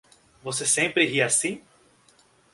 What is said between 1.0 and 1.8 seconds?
ri assim?